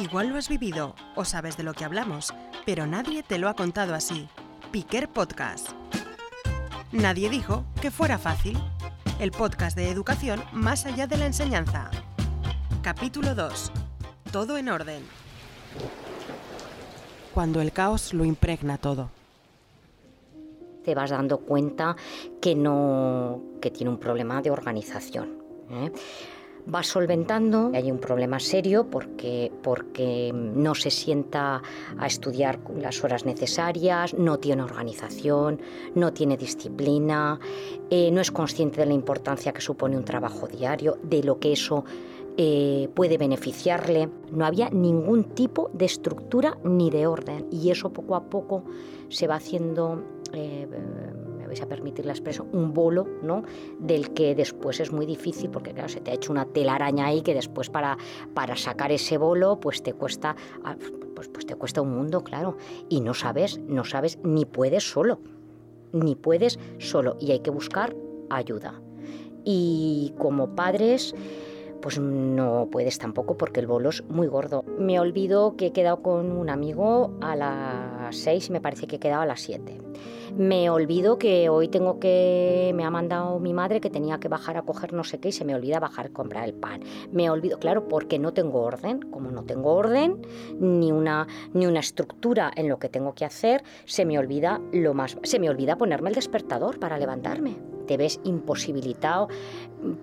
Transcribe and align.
Igual 0.00 0.28
lo 0.28 0.38
has 0.38 0.48
vivido 0.48 0.94
o 1.14 1.26
sabes 1.26 1.58
de 1.58 1.62
lo 1.62 1.74
que 1.74 1.84
hablamos, 1.84 2.32
pero 2.64 2.86
nadie 2.86 3.22
te 3.22 3.38
lo 3.38 3.50
ha 3.50 3.54
contado 3.54 3.94
así. 3.94 4.28
Piquer 4.72 5.10
Podcast. 5.10 5.72
Nadie 6.90 7.28
dijo 7.28 7.66
que 7.82 7.90
fuera 7.90 8.16
fácil. 8.16 8.58
El 9.18 9.30
podcast 9.30 9.76
de 9.76 9.90
educación 9.90 10.42
más 10.52 10.86
allá 10.86 11.06
de 11.06 11.18
la 11.18 11.26
enseñanza. 11.26 11.90
Capítulo 12.80 13.34
2. 13.34 13.72
Todo 14.32 14.56
en 14.56 14.70
orden. 14.70 15.02
Cuando 17.34 17.60
el 17.60 17.70
caos 17.70 18.14
lo 18.14 18.24
impregna 18.24 18.78
todo. 18.78 19.10
Te 20.82 20.94
vas 20.94 21.10
dando 21.10 21.40
cuenta 21.40 21.94
que 22.40 22.54
no 22.54 23.42
que 23.60 23.70
tiene 23.70 23.90
un 23.90 23.98
problema 23.98 24.40
de 24.40 24.50
organización. 24.50 25.42
¿eh? 25.70 25.92
Va 26.72 26.82
solventando. 26.82 27.70
Hay 27.74 27.90
un 27.90 27.98
problema 27.98 28.38
serio 28.40 28.86
porque, 28.90 29.52
porque 29.62 30.32
no 30.34 30.74
se 30.74 30.90
sienta 30.90 31.62
a 31.98 32.06
estudiar 32.06 32.58
las 32.76 33.02
horas 33.04 33.24
necesarias, 33.24 34.14
no 34.14 34.38
tiene 34.38 34.62
organización, 34.62 35.60
no 35.94 36.12
tiene 36.12 36.36
disciplina, 36.36 37.38
eh, 37.90 38.10
no 38.10 38.20
es 38.20 38.30
consciente 38.30 38.80
de 38.80 38.86
la 38.86 38.94
importancia 38.94 39.52
que 39.52 39.60
supone 39.60 39.96
un 39.96 40.04
trabajo 40.04 40.46
diario, 40.46 40.98
de 41.02 41.22
lo 41.22 41.38
que 41.38 41.52
eso 41.52 41.84
eh, 42.36 42.88
puede 42.94 43.18
beneficiarle. 43.18 44.08
No 44.30 44.46
había 44.46 44.70
ningún 44.70 45.24
tipo 45.24 45.70
de 45.72 45.86
estructura 45.86 46.58
ni 46.64 46.90
de 46.90 47.06
orden 47.06 47.46
y 47.50 47.70
eso 47.70 47.92
poco 47.92 48.14
a 48.16 48.24
poco 48.24 48.64
se 49.08 49.26
va 49.26 49.36
haciendo... 49.36 50.02
Eh, 50.32 50.66
vais 51.50 51.60
a 51.62 51.66
permitir 51.66 52.06
la 52.06 52.12
expresión, 52.12 52.48
un 52.52 52.72
bolo, 52.72 53.06
¿no? 53.22 53.42
Del 53.78 54.12
que 54.12 54.34
después 54.34 54.80
es 54.80 54.92
muy 54.92 55.04
difícil, 55.04 55.50
porque 55.50 55.72
claro, 55.72 55.88
se 55.88 56.00
te 56.00 56.12
ha 56.12 56.14
hecho 56.14 56.32
una 56.32 56.46
telaraña 56.46 57.06
ahí 57.06 57.22
que 57.22 57.34
después 57.34 57.68
para, 57.68 57.98
para 58.34 58.56
sacar 58.56 58.92
ese 58.92 59.18
bolo, 59.18 59.58
pues 59.58 59.82
te 59.82 59.92
cuesta, 59.92 60.36
ah, 60.64 60.76
pues, 61.14 61.28
pues 61.28 61.44
te 61.44 61.56
cuesta 61.56 61.82
un 61.82 61.92
mundo, 61.92 62.22
claro. 62.22 62.56
Y 62.88 63.00
no 63.00 63.14
sabes, 63.14 63.58
no 63.66 63.84
sabes, 63.84 64.18
ni 64.22 64.44
puedes 64.44 64.88
solo. 64.88 65.20
Ni 65.92 66.14
puedes 66.14 66.58
solo. 66.78 67.16
Y 67.20 67.32
hay 67.32 67.40
que 67.40 67.50
buscar 67.50 67.96
ayuda. 68.30 68.80
Y 69.44 70.14
como 70.18 70.54
padres 70.54 71.14
pues 71.80 71.98
no 71.98 72.68
puedes 72.70 72.98
tampoco 72.98 73.36
porque 73.36 73.60
el 73.60 73.66
bolo 73.66 73.88
es 73.88 74.04
muy 74.04 74.26
gordo. 74.26 74.64
Me 74.78 75.00
olvido 75.00 75.56
que 75.56 75.66
he 75.66 75.72
quedado 75.72 76.02
con 76.02 76.30
un 76.32 76.50
amigo 76.50 77.12
a 77.20 77.36
las 78.10 78.16
6 78.16 78.48
y 78.48 78.52
me 78.52 78.60
parece 78.60 78.86
que 78.86 78.96
he 78.96 78.98
quedado 78.98 79.22
a 79.22 79.26
las 79.26 79.40
7. 79.40 79.78
Me 80.36 80.68
olvido 80.68 81.18
que 81.18 81.48
hoy 81.48 81.68
tengo 81.68 81.98
que. 81.98 82.72
Me 82.74 82.84
ha 82.84 82.90
mandado 82.90 83.38
mi 83.38 83.52
madre 83.52 83.80
que 83.80 83.90
tenía 83.90 84.18
que 84.18 84.28
bajar 84.28 84.56
a 84.56 84.62
coger 84.62 84.92
no 84.92 85.04
sé 85.04 85.18
qué 85.18 85.28
y 85.28 85.32
se 85.32 85.44
me 85.44 85.54
olvida 85.54 85.80
bajar 85.80 86.06
a 86.06 86.08
comprar 86.10 86.44
el 86.44 86.54
pan. 86.54 86.82
Me 87.12 87.30
olvido, 87.30 87.58
claro, 87.58 87.88
porque 87.88 88.18
no 88.18 88.32
tengo 88.32 88.62
orden. 88.62 89.00
Como 89.00 89.30
no 89.30 89.44
tengo 89.44 89.72
orden, 89.74 90.22
ni 90.58 90.92
una, 90.92 91.26
ni 91.52 91.66
una 91.66 91.80
estructura 91.80 92.50
en 92.54 92.68
lo 92.68 92.78
que 92.78 92.88
tengo 92.88 93.14
que 93.14 93.24
hacer, 93.24 93.62
se 93.84 94.04
me 94.04 94.18
olvida 94.18 94.60
lo 94.72 94.94
más. 94.94 95.16
Se 95.22 95.38
me 95.38 95.48
olvida 95.48 95.76
ponerme 95.76 96.08
el 96.08 96.14
despertador 96.16 96.78
para 96.78 96.98
levantarme. 96.98 97.56
Te 97.86 97.96
ves 97.96 98.20
imposibilitado 98.24 99.28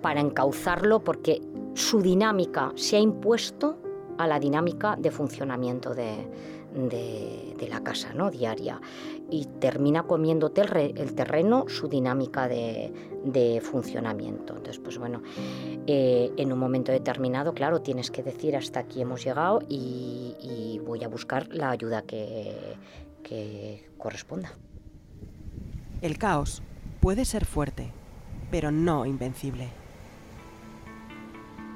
para 0.02 0.20
encauzarlo 0.20 1.04
porque 1.04 1.40
su 1.74 2.02
dinámica 2.02 2.72
se 2.74 2.96
ha 2.96 3.00
impuesto 3.00 3.78
a 4.18 4.26
la 4.26 4.40
dinámica 4.40 4.96
de 4.96 5.10
funcionamiento 5.10 5.94
de, 5.94 6.26
de, 6.74 7.66
la 7.68 7.82
casa 7.82 8.12
¿no? 8.14 8.30
diaria 8.30 8.80
y 9.30 9.46
termina 9.60 10.04
comiéndote 10.04 10.62
el, 10.62 11.14
terreno 11.14 11.68
su 11.68 11.88
dinámica 11.88 12.48
de, 12.48 13.60
funcionamiento. 13.62 14.56
Entonces, 14.56 14.78
pues 14.78 14.98
bueno, 14.98 15.22
eh, 15.86 16.32
en 16.36 16.52
un 16.52 16.58
momento 16.58 16.92
determinado, 16.92 17.52
claro, 17.52 17.82
tienes 17.82 18.10
que 18.10 18.22
decir 18.22 18.56
hasta 18.56 18.80
aquí 18.80 19.02
hemos 19.02 19.24
llegado 19.24 19.60
y, 19.68 20.80
voy 20.84 21.04
a 21.04 21.08
buscar 21.08 21.48
la 21.48 21.70
ayuda 21.70 22.02
que, 22.02 22.54
que 23.22 23.90
corresponda. 23.98 24.52
El 26.00 26.16
caos 26.16 26.62
puede 27.00 27.26
ser 27.26 27.44
fuerte, 27.44 27.92
pero 28.50 28.70
no 28.70 29.04
invencible. 29.04 29.68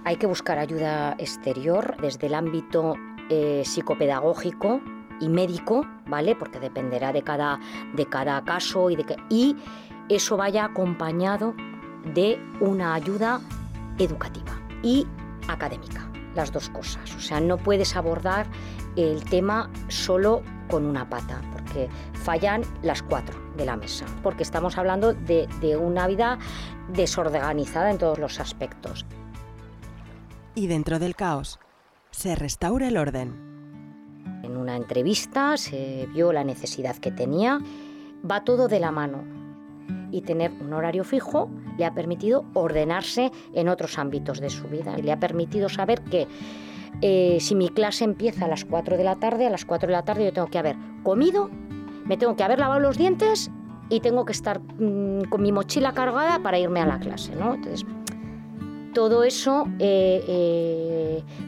Hay 0.04 0.16
que 0.16 0.26
buscar 0.26 0.58
ayuda 0.58 1.14
exterior 1.18 1.96
desde 2.00 2.26
el 2.28 2.34
ámbito 2.34 2.94
eh, 3.30 3.62
psicopedagógico 3.64 4.80
y 5.20 5.28
médico, 5.28 5.86
¿vale? 6.06 6.34
Porque 6.34 6.58
dependerá 6.58 7.12
de 7.12 7.22
cada, 7.22 7.60
de 7.94 8.06
cada 8.06 8.42
caso 8.44 8.90
y, 8.90 8.96
de 8.96 9.04
que, 9.04 9.16
y 9.28 9.56
eso 10.08 10.36
vaya 10.36 10.64
acompañado 10.64 11.54
de 12.14 12.38
una 12.60 12.94
ayuda 12.94 13.40
educativa 13.98 14.52
y 14.82 15.06
académica, 15.48 16.10
las 16.34 16.52
dos 16.52 16.68
cosas. 16.70 17.14
O 17.14 17.20
sea, 17.20 17.40
no 17.40 17.56
puedes 17.56 17.94
abordar 17.96 18.46
el 18.96 19.24
tema 19.24 19.70
solo 19.88 20.42
con 20.68 20.84
una 20.84 21.08
pata, 21.08 21.40
porque 21.52 21.88
fallan 22.14 22.62
las 22.82 23.02
cuatro 23.02 23.38
de 23.56 23.64
la 23.64 23.76
mesa, 23.76 24.06
porque 24.22 24.42
estamos 24.42 24.76
hablando 24.78 25.12
de, 25.12 25.46
de 25.60 25.76
una 25.76 26.06
vida 26.06 26.38
desorganizada 26.88 27.90
en 27.90 27.98
todos 27.98 28.18
los 28.18 28.40
aspectos. 28.40 29.06
Y 30.54 30.66
dentro 30.66 30.98
del 30.98 31.14
caos, 31.14 31.58
se 32.12 32.36
restaura 32.36 32.88
el 32.88 32.96
orden. 32.96 33.34
En 34.44 34.56
una 34.56 34.76
entrevista 34.76 35.56
se 35.56 36.06
vio 36.14 36.32
la 36.32 36.44
necesidad 36.44 36.96
que 36.96 37.10
tenía. 37.10 37.58
Va 38.28 38.44
todo 38.44 38.68
de 38.68 38.78
la 38.78 38.92
mano. 38.92 39.24
Y 40.12 40.20
tener 40.20 40.52
un 40.52 40.72
horario 40.72 41.04
fijo 41.04 41.50
le 41.78 41.86
ha 41.86 41.94
permitido 41.94 42.44
ordenarse 42.52 43.32
en 43.54 43.68
otros 43.68 43.98
ámbitos 43.98 44.40
de 44.40 44.50
su 44.50 44.68
vida. 44.68 44.96
Le 44.98 45.10
ha 45.10 45.18
permitido 45.18 45.68
saber 45.68 46.02
que 46.02 46.28
eh, 47.00 47.38
si 47.40 47.54
mi 47.54 47.70
clase 47.70 48.04
empieza 48.04 48.44
a 48.44 48.48
las 48.48 48.64
4 48.64 48.96
de 48.96 49.04
la 49.04 49.16
tarde, 49.16 49.46
a 49.46 49.50
las 49.50 49.64
4 49.64 49.86
de 49.86 49.92
la 49.92 50.04
tarde 50.04 50.26
yo 50.26 50.32
tengo 50.32 50.48
que 50.48 50.58
haber 50.58 50.76
comido, 51.02 51.50
me 52.04 52.16
tengo 52.18 52.36
que 52.36 52.44
haber 52.44 52.58
lavado 52.58 52.80
los 52.80 52.98
dientes 52.98 53.50
y 53.88 54.00
tengo 54.00 54.26
que 54.26 54.32
estar 54.32 54.60
mm, 54.60 55.30
con 55.30 55.42
mi 55.42 55.50
mochila 55.50 55.92
cargada 55.92 56.40
para 56.40 56.58
irme 56.58 56.80
a 56.80 56.86
la 56.86 57.00
clase. 57.00 57.34
¿no? 57.34 57.54
Entonces, 57.54 57.86
todo 58.92 59.24
eso 59.24 59.66
eh, 59.78 60.22
eh, 60.28 60.91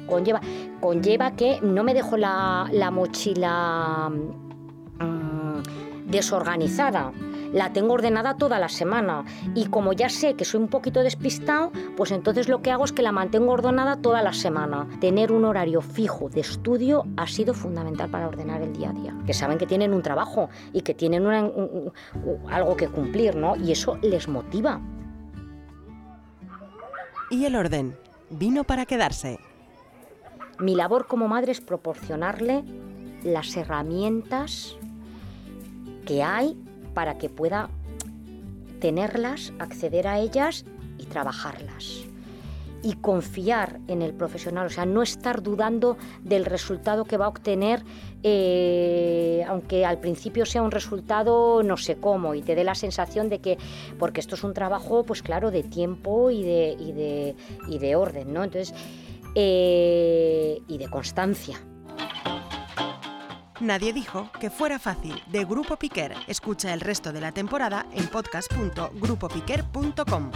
conlleva, 0.06 0.40
conlleva 0.80 1.32
que 1.32 1.60
no 1.62 1.84
me 1.84 1.94
dejo 1.94 2.16
la, 2.16 2.90
mochila 2.92 4.10
mm, 4.10 6.10
desorganizada. 6.10 7.12
La 7.52 7.72
tengo 7.72 7.94
ordenada 7.94 8.36
toda 8.36 8.58
la 8.58 8.68
semana 8.68 9.24
y 9.54 9.66
como 9.66 9.92
ya 9.92 10.08
sé 10.08 10.34
que 10.34 10.44
soy 10.44 10.60
un 10.60 10.66
poquito 10.66 11.04
despistado, 11.04 11.70
pues 11.96 12.10
entonces 12.10 12.48
lo 12.48 12.62
que 12.62 12.72
hago 12.72 12.84
es 12.84 12.90
que 12.90 13.02
la 13.02 13.12
mantengo 13.12 13.52
ordenada 13.52 13.94
toda 13.94 14.22
la 14.22 14.32
semana. 14.32 14.88
Tener 15.00 15.30
un 15.30 15.44
horario 15.44 15.80
fijo 15.80 16.28
de 16.28 16.40
estudio 16.40 17.04
ha 17.16 17.28
sido 17.28 17.54
fundamental 17.54 18.10
para 18.10 18.26
ordenar 18.26 18.60
el 18.60 18.72
día 18.72 18.90
a 18.90 18.92
día. 18.92 19.14
Que 19.24 19.34
saben 19.34 19.58
que 19.58 19.66
tienen 19.66 19.94
un 19.94 20.02
trabajo 20.02 20.48
y 20.72 20.80
que 20.80 20.94
tienen 20.94 21.28
algo 21.28 22.76
que 22.76 22.88
cumplir, 22.88 23.36
¿no? 23.36 23.54
Y 23.54 23.70
eso 23.70 23.98
les 24.02 24.26
motiva 24.26 24.80
y 27.34 27.46
el 27.46 27.56
orden 27.56 27.96
vino 28.30 28.64
para 28.64 28.86
quedarse. 28.86 29.38
Mi 30.58 30.74
labor 30.74 31.06
como 31.06 31.28
madre 31.28 31.52
es 31.52 31.60
proporcionarle 31.60 32.64
las 33.22 33.56
herramientas 33.56 34.76
que 36.06 36.22
hay 36.22 36.56
para 36.94 37.18
que 37.18 37.28
pueda 37.28 37.70
tenerlas, 38.80 39.52
acceder 39.58 40.06
a 40.06 40.18
ellas 40.18 40.64
y 40.98 41.06
trabajarlas 41.06 42.04
y 42.84 42.96
confiar 42.96 43.80
en 43.88 44.02
el 44.02 44.12
profesional, 44.12 44.66
o 44.66 44.70
sea, 44.70 44.84
no 44.84 45.02
estar 45.02 45.42
dudando 45.42 45.96
del 46.22 46.44
resultado 46.44 47.06
que 47.06 47.16
va 47.16 47.24
a 47.24 47.28
obtener, 47.28 47.82
eh, 48.22 49.42
aunque 49.48 49.86
al 49.86 50.00
principio 50.00 50.44
sea 50.44 50.60
un 50.62 50.70
resultado 50.70 51.62
no 51.62 51.78
sé 51.78 51.96
cómo 51.96 52.34
y 52.34 52.42
te 52.42 52.54
dé 52.54 52.62
la 52.62 52.74
sensación 52.74 53.30
de 53.30 53.38
que, 53.38 53.56
porque 53.98 54.20
esto 54.20 54.34
es 54.34 54.44
un 54.44 54.52
trabajo, 54.52 55.02
pues 55.02 55.22
claro, 55.22 55.50
de 55.50 55.62
tiempo 55.62 56.30
y 56.30 56.42
de, 56.42 56.76
y 56.78 56.92
de, 56.92 57.36
y 57.68 57.78
de 57.78 57.96
orden, 57.96 58.34
¿no? 58.34 58.44
Entonces, 58.44 58.74
eh, 59.34 60.62
y 60.68 60.78
de 60.78 60.88
constancia. 60.88 61.58
Nadie 63.60 63.92
dijo 63.92 64.30
que 64.40 64.48
fuera 64.50 64.78
fácil 64.78 65.20
de 65.26 65.44
Grupo 65.44 65.76
Piquer. 65.76 66.14
Escucha 66.26 66.72
el 66.74 66.80
resto 66.80 67.12
de 67.12 67.20
la 67.20 67.32
temporada 67.32 67.86
en 67.94 68.08
podcast.grupopiquer.com. 68.08 70.30